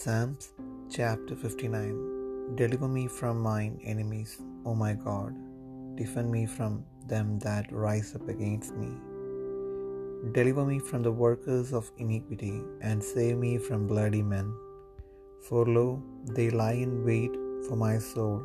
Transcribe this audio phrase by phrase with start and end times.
[0.00, 0.44] Psalms
[0.88, 4.30] chapter 59 Deliver me from mine enemies,
[4.64, 5.34] O my God.
[5.96, 8.88] Defend me from them that rise up against me.
[10.38, 14.48] Deliver me from the workers of iniquity, and save me from bloody men.
[15.46, 17.34] For lo, they lie in wait
[17.68, 18.42] for my soul.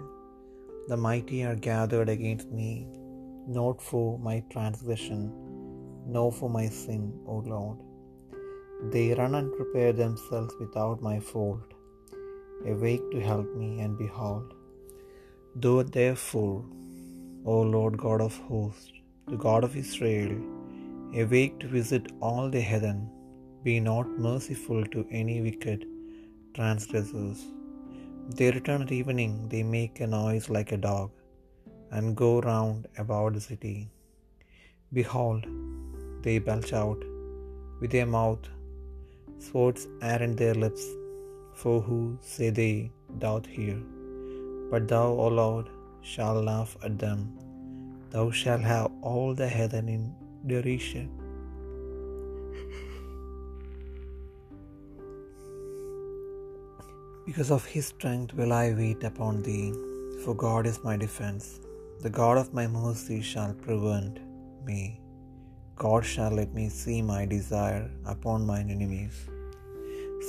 [0.89, 2.71] The mighty are gathered against me,
[3.47, 5.21] not for my transgression,
[6.17, 7.77] nor for my sin, O Lord.
[8.93, 11.73] They run and prepare themselves without my fault.
[12.73, 14.53] Awake to help me, and behold,
[15.55, 16.63] though therefore,
[17.53, 18.91] O Lord God of hosts,
[19.31, 20.33] the God of Israel,
[21.23, 22.99] awake to visit all the heathen,
[23.67, 25.85] be not merciful to any wicked
[26.57, 27.39] transgressors.
[28.37, 31.09] They return at evening, they make a noise like a dog,
[31.91, 33.77] and go round about the city.
[34.99, 35.45] Behold,
[36.25, 37.01] they belch out
[37.79, 38.45] with their mouth,
[39.39, 40.85] swords are in their lips,
[41.53, 43.77] for who say they doth hear?
[44.71, 45.69] But thou, O Lord,
[46.01, 47.21] shalt laugh at them,
[48.11, 50.03] thou shalt have all the heathen in
[50.45, 51.07] derision.
[57.25, 59.73] Because of his strength will I wait upon thee,
[60.23, 61.59] for God is my defense.
[62.01, 64.19] The God of my mercy shall prevent
[64.65, 65.01] me.
[65.83, 67.83] God shall let me see my desire
[68.13, 69.17] upon mine enemies.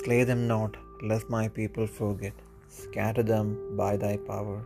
[0.01, 0.73] Slay them not,
[1.11, 2.37] lest my people forget.
[2.81, 3.49] Scatter them
[3.81, 4.59] by thy power,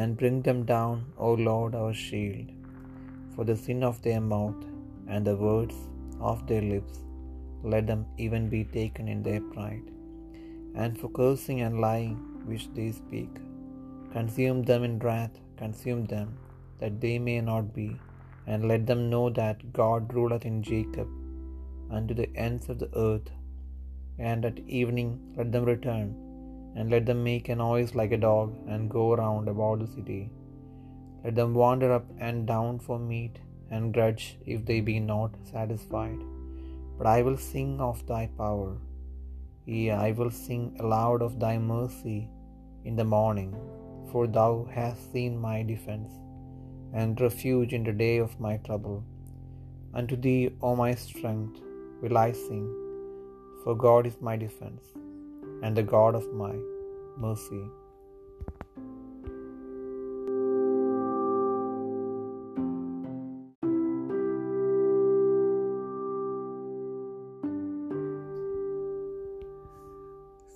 [0.00, 2.48] and bring them down, O Lord our shield.
[3.32, 4.60] For the sin of their mouth
[5.12, 5.78] and the words
[6.30, 6.96] of their lips,
[7.72, 9.88] let them even be taken in their pride.
[10.82, 12.16] And for cursing and lying
[12.50, 13.34] which they speak,
[14.16, 16.30] consume them in wrath, consume them,
[16.80, 17.90] that they may not be
[18.46, 21.08] and let them know that God ruleth in Jacob
[21.96, 23.30] unto the ends of the earth.
[24.30, 26.08] And at evening let them return,
[26.76, 30.22] and let them make a noise like a dog, and go round about the city.
[31.24, 33.36] Let them wander up and down for meat,
[33.70, 36.20] and grudge if they be not satisfied.
[36.98, 38.72] But I will sing of thy power.
[39.66, 42.20] Yea, I will sing aloud of thy mercy
[42.88, 43.52] in the morning,
[44.10, 46.12] for thou hast seen my defense
[46.93, 49.03] and refuge in the day of my trouble.
[49.93, 51.57] Unto thee, O my strength,
[52.01, 52.65] will I sing,
[53.63, 54.85] for God is my defense,
[55.63, 56.55] and the God of my
[57.25, 57.63] mercy.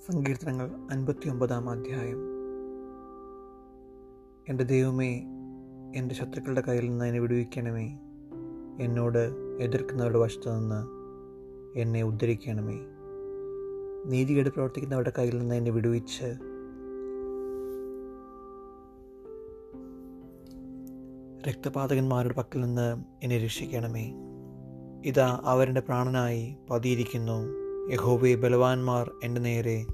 [0.06, 2.20] സങ്കീർത്തനങ്ങൾ അൻപത്തി ഒമ്പതാം അധ്യായം
[4.50, 5.12] എൻ്റെ ദൈവമേ
[5.95, 7.99] എന്റെ ശത്രുക്കളുടെ കയ്യിൽ നിന്ന് എന്നെ വിടുവിക്കണമേ.
[8.79, 10.97] എന്നോട് എതിർക്കുന്നവരുടെ വശത്തു നിന്ന്
[11.79, 12.79] എന്നെ ഉദ്ധരിക്കണമേ.
[14.05, 16.37] നീതികേട് പ്രവർത്തിക്കുന്നവരുടെ കയ്യിൽ നിന്ന് എന്നെ വിടുവിച്ച്
[21.47, 24.13] രക്തപാതകന്മാരുടെ പക്കൽ നിന്ന് എന്നെ രക്ഷിക്കണമേ.
[25.05, 27.67] ഇതാ അവരുടെ പ്രാണനായി പതിയിരിക്കുന്നു.
[27.93, 29.85] യഹോബെ ബലവാന്മാർ എന്റെ നേരെ.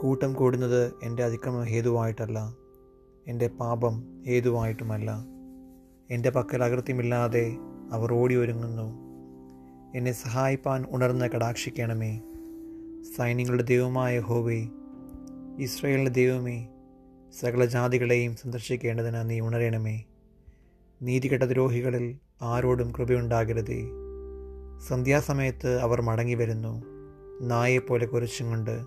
[0.00, 2.56] കൂട്ടം കൂടുന്നത് എന്റെ അതിക്രമ ഹേതുവായിട്ടല്ല.
[3.28, 5.10] എന്റെ പാപം ഏതുവായിട്ടുമല്ല
[6.10, 7.56] എന്റെ പക്കൽ അകൃത്യമില്ലാതെ
[7.92, 9.08] അവർ ഓടി ഒരുങ്ങുന്നു
[9.96, 12.20] എന്നെ സഹായിപ്പാൻ ഉണർന്ന് കടാക്ഷിക്കണമേ.
[13.16, 14.68] സൈന്യങ്ങളുടെ ദൈവമായ ഹോവേ
[15.58, 16.68] ഇസ്രയേലിന്റെ ദൈവമേ
[17.40, 20.04] സകല ജാതികളെയും സന്ദർശിക്കേണ്ടതിന് നീ ഉണരണമേ.
[21.02, 23.82] നീതികെട്ട ദ്രോഹികളിൽ ആരോടും കൃപയുണ്ടാകരുതേ.
[24.88, 26.82] സന്ധ്യാസമയത്ത് അവർ മടങ്ങി വരുന്നു
[27.42, 28.84] നായെപ്പോലെ കുരച്ചും കൊണ്ട്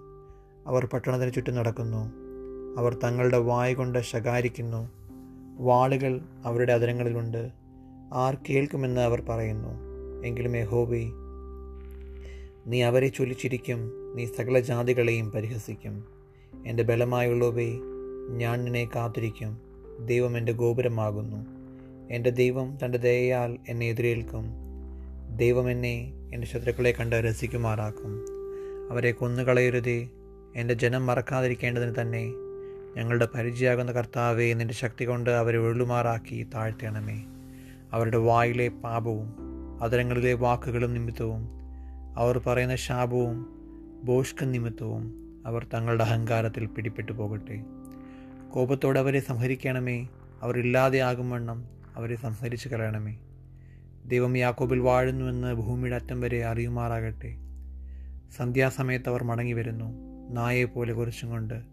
[0.67, 2.30] അവർ പട്ടണത്തിന് ചുറ്റും നടക്കുന്നു.
[2.77, 4.91] അവർ തങ്ങളുടെ വായ കൊണ്ട് ശകാരിക്കുന്നു.
[5.57, 7.51] വാളുകൾ അവരുടെ അതിരങ്ങളിലുണ്ട്
[8.13, 9.69] ആർ കേൾക്കുമെന്ന് അവർ പറയുന്നു.
[10.27, 11.11] എങ്കിലും യഹോബി
[12.67, 13.91] നീ അവരെ ചൊല്ലിച്ചിരിക്കും.
[14.15, 16.05] നീ സകല ജാതികളെയും പരിഹസിക്കും.
[16.65, 17.73] എന്റെ ബലമായുള്ളവേ
[18.29, 19.61] ഞാൻ നിന്നെ കാത്തിരിക്കും.
[20.05, 21.45] ദൈവം എന്റെ ഗോപുരമാകുന്നു.
[22.13, 24.45] എന്റെ ദൈവം തന്റെ ദയയാൽ എന്നെ എതിരേൽക്കും.
[25.37, 28.25] ദൈവം എന്നെ എന്റെ ശത്രുക്കളെ കണ്ട് രസിക്കുമാറാക്കും.
[28.91, 30.09] അവരെ കൊന്നുകളയരുതേ.
[30.55, 32.31] എന്റെ ജനം മറക്കാതിരിക്കേണ്ടതിന് തന്നെ
[32.97, 37.23] ഞങ്ങളുടെ പരിചയാകുന്ന കർത്താവെ നിന്റെ ശക്തി കൊണ്ട് അവരെ ഒഴുമാറാക്കി താഴ്ത്തണമേ.
[37.93, 39.35] അവരുടെ വായിലെ പാപവും
[39.83, 41.49] അതരങ്ങളിലെ വാക്കുകളും നിമിത്തവും
[42.17, 43.45] അവർ പറയുന്ന ശാപവും
[44.03, 47.63] ബോഷ്ക നിമിത്തവും അവർ തങ്ങളുടെ അഹങ്കാരത്തിൽ പിടിപ്പെട്ടു പോകട്ടെ.
[48.51, 50.07] കോപത്തോടെ അവരെ സംഹരിക്കണമേ.
[50.41, 51.65] അവർ ഇല്ലാതെയാകും വണ്ണം
[51.95, 53.19] അവരെ സംഹരിച്ചു കളയണമേ.
[54.05, 57.35] ദൈവം യാക്കോബിൽ വാഴുന്നുവെന്ന് ഭൂമിയുടെ അറ്റം വരെ അറിയുമാറാകട്ടെ.
[58.37, 59.93] സന്ധ്യാസമയത്ത് അവർ മടങ്ങി വരുന്നു
[60.31, 61.70] നായെപ്പോലെ കുറിച്ചും കൊണ്ട്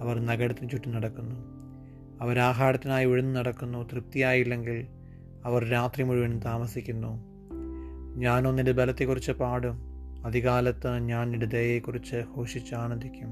[0.00, 1.34] അവർ നഗരത്തിന് ചുറ്റും നടക്കുന്നു.
[2.20, 4.86] അവരാഹാരത്തിനായി ഉഴന്നു നടക്കുന്നു തൃപ്തിയായില്ലെങ്കിൽ
[5.44, 7.24] അവർ രാത്രി മുഴുവൻ താമസിക്കുന്നു.
[8.16, 9.78] ഞാനോ നിന്റെ ബലത്തെക്കുറിച്ച് പാടും.
[10.26, 13.28] അധികാലത്ത് ഞാൻ നിന്റെ ദയയെക്കുറിച്ച് ഘോഷിച്ച് ആനന്ദിക്കും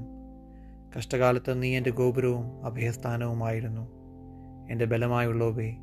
[0.97, 3.89] കഷ്ടകാലത്ത് നീ എന്റെ ഗോപുരവും അഭയസ്ഥാനവുമായിരുന്നു.
[4.71, 5.75] എന്റെ ബലമായുള്ളവേ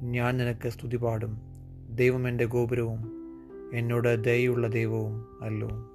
[0.00, 1.40] ഞാൻ നിനക്ക് സ്തുതി പാടും.
[1.90, 3.12] ദൈവം എന്റെ ഗോപുരവും
[3.74, 5.93] എന്നോട് ദയുള്ള ദൈവവും അല്ലോ.